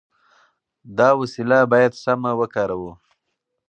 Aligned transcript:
دا 0.97 1.09
وسیله 1.21 1.59
باید 1.71 1.93
سمه 2.03 2.31
وکاروو. 2.39 2.91